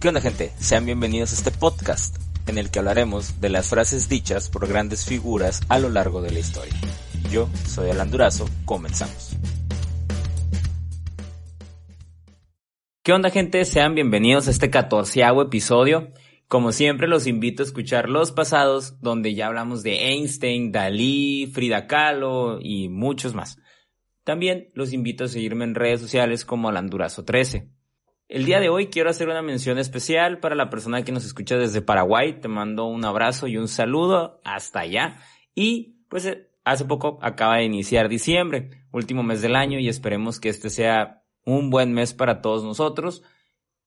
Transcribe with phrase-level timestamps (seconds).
[0.00, 0.52] ¿Qué onda gente?
[0.58, 5.04] Sean bienvenidos a este podcast en el que hablaremos de las frases dichas por grandes
[5.04, 6.72] figuras a lo largo de la historia.
[7.32, 9.36] Yo soy Alan Durazo, comenzamos.
[13.02, 13.64] ¿Qué onda gente?
[13.64, 16.12] Sean bienvenidos a este catorceavo episodio.
[16.46, 21.88] Como siempre los invito a escuchar los pasados donde ya hablamos de Einstein, Dalí, Frida
[21.88, 23.58] Kahlo y muchos más.
[24.22, 27.77] También los invito a seguirme en redes sociales como Alan Durazo 13.
[28.28, 31.56] El día de hoy quiero hacer una mención especial para la persona que nos escucha
[31.56, 32.38] desde Paraguay.
[32.38, 35.16] Te mando un abrazo y un saludo hasta allá.
[35.54, 40.40] Y pues eh, hace poco acaba de iniciar diciembre, último mes del año y esperemos
[40.40, 43.22] que este sea un buen mes para todos nosotros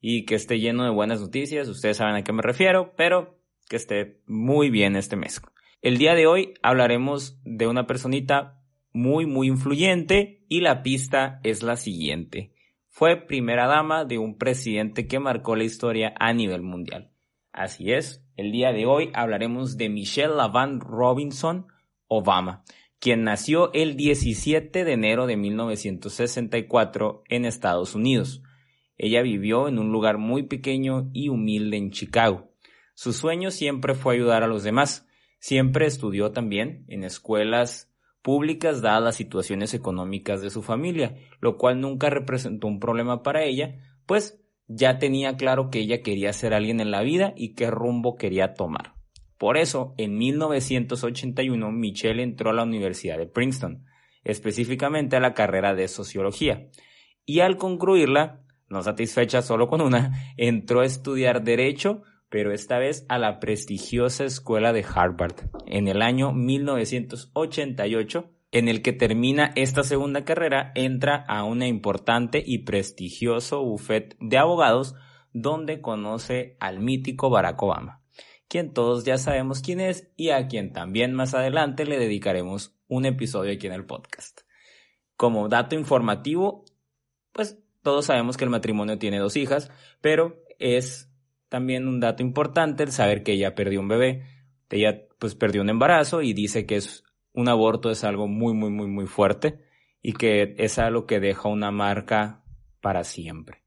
[0.00, 1.68] y que esté lleno de buenas noticias.
[1.68, 5.40] Ustedes saben a qué me refiero, pero que esté muy bien este mes.
[5.80, 8.60] El día de hoy hablaremos de una personita
[8.92, 12.53] muy, muy influyente y la pista es la siguiente
[12.96, 17.10] fue primera dama de un presidente que marcó la historia a nivel mundial.
[17.50, 21.66] Así es, el día de hoy hablaremos de Michelle Lavand Robinson
[22.06, 22.62] Obama,
[23.00, 28.44] quien nació el 17 de enero de 1964 en Estados Unidos.
[28.96, 32.52] Ella vivió en un lugar muy pequeño y humilde en Chicago.
[32.94, 35.04] Su sueño siempre fue ayudar a los demás.
[35.40, 37.92] Siempre estudió también en escuelas
[38.24, 43.44] públicas dadas las situaciones económicas de su familia, lo cual nunca representó un problema para
[43.44, 47.70] ella, pues ya tenía claro que ella quería ser alguien en la vida y qué
[47.70, 48.94] rumbo quería tomar.
[49.36, 53.84] Por eso, en 1981, Michelle entró a la Universidad de Princeton,
[54.24, 56.70] específicamente a la carrera de sociología,
[57.26, 63.06] y al concluirla, no satisfecha solo con una, entró a estudiar derecho pero esta vez
[63.08, 65.34] a la prestigiosa escuela de Harvard
[65.66, 72.42] en el año 1988, en el que termina esta segunda carrera, entra a una importante
[72.44, 74.94] y prestigioso bufete de abogados
[75.32, 78.02] donde conoce al mítico Barack Obama,
[78.48, 83.06] quien todos ya sabemos quién es y a quien también más adelante le dedicaremos un
[83.06, 84.42] episodio aquí en el podcast.
[85.16, 86.64] Como dato informativo,
[87.32, 89.70] pues todos sabemos que el matrimonio tiene dos hijas,
[90.00, 91.10] pero es
[91.54, 94.24] también un dato importante el saber que ella perdió un bebé.
[94.70, 98.70] Ella pues perdió un embarazo y dice que es un aborto es algo muy muy
[98.70, 99.60] muy muy fuerte
[100.02, 102.42] y que es algo que deja una marca
[102.80, 103.62] para siempre.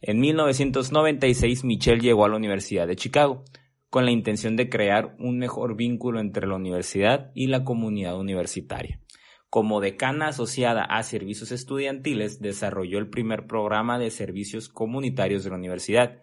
[0.00, 3.42] En 1996 Michelle llegó a la Universidad de Chicago
[3.90, 9.00] con la intención de crear un mejor vínculo entre la universidad y la comunidad universitaria.
[9.50, 15.56] Como decana asociada a servicios estudiantiles, desarrolló el primer programa de servicios comunitarios de la
[15.56, 16.22] universidad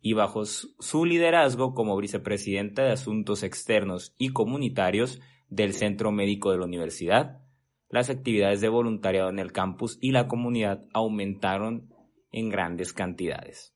[0.00, 6.58] y bajo su liderazgo como vicepresidenta de Asuntos Externos y Comunitarios del Centro Médico de
[6.58, 7.40] la Universidad,
[7.88, 11.92] las actividades de voluntariado en el campus y la comunidad aumentaron
[12.30, 13.74] en grandes cantidades.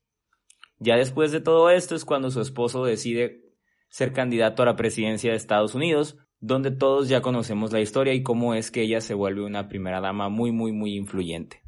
[0.79, 3.45] Ya después de todo esto es cuando su esposo decide
[3.89, 8.23] ser candidato a la presidencia de Estados Unidos, donde todos ya conocemos la historia y
[8.23, 11.61] cómo es que ella se vuelve una primera dama muy muy muy influyente,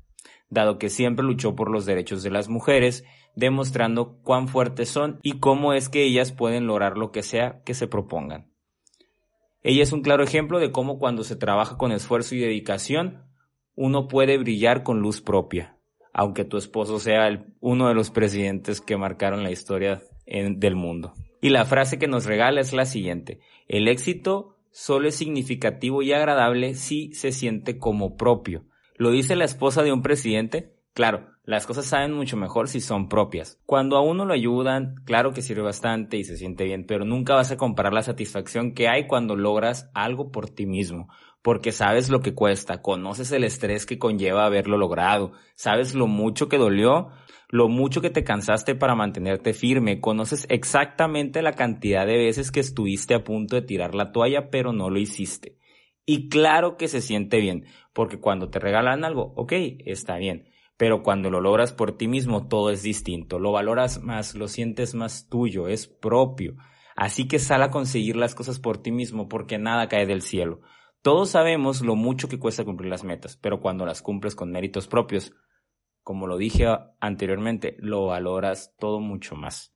[0.50, 3.04] dado que siempre luchó por los derechos de las mujeres
[3.36, 7.76] demostrando cuán fuertes son y cómo es que ellas pueden lograr lo que sea que
[7.76, 8.52] se propongan.
[9.62, 13.26] Ella es un claro ejemplo de cómo cuando se trabaja con esfuerzo y dedicación,
[13.76, 15.78] uno puede brillar con luz propia,
[16.14, 21.14] aunque tu esposo sea uno de los presidentes que marcaron la historia del mundo.
[21.42, 26.14] Y la frase que nos regala es la siguiente, el éxito solo es significativo y
[26.14, 28.66] agradable si se siente como propio.
[28.98, 33.08] Lo dice la esposa de un presidente Claro, las cosas saben mucho mejor si son
[33.08, 33.62] propias.
[33.68, 37.36] Cuando a uno lo ayudan, claro que sirve bastante y se siente bien, pero nunca
[37.36, 41.08] vas a comparar la satisfacción que hay cuando logras algo por ti mismo,
[41.44, 46.50] porque sabes lo que cuesta, conoces el estrés que conlleva haberlo logrado, sabes lo mucho
[46.50, 47.10] que dolió,
[47.50, 52.62] lo mucho que te cansaste para mantenerte firme, conoces exactamente la cantidad de veces que
[52.62, 55.60] estuviste a punto de tirar la toalla, pero no lo hiciste.
[56.08, 59.54] Y claro que se siente bien, porque cuando te regalan algo, ok,
[59.86, 60.48] está bien
[60.78, 64.94] pero cuando lo logras por ti mismo todo es distinto, lo valoras más, lo sientes
[64.94, 66.56] más tuyo, es propio.
[66.96, 70.62] Así que sal a conseguir las cosas por ti mismo porque nada cae del cielo.
[71.02, 74.88] Todos sabemos lo mucho que cuesta cumplir las metas, pero cuando las cumples con méritos
[74.88, 75.34] propios,
[76.04, 76.66] como lo dije
[77.00, 79.76] anteriormente, lo valoras todo mucho más.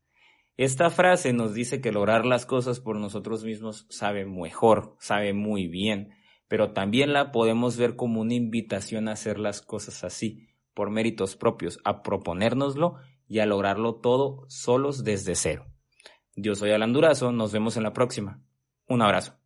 [0.55, 5.67] Esta frase nos dice que lograr las cosas por nosotros mismos sabe mejor, sabe muy
[5.67, 6.11] bien,
[6.51, 11.37] pero también la podemos ver como una invitación a hacer las cosas así, por méritos
[11.37, 12.95] propios, a proponérnoslo
[13.25, 15.67] y a lograrlo todo solos desde cero.
[16.35, 18.41] Yo soy Alan Durazo, nos vemos en la próxima.
[18.85, 19.40] Un abrazo.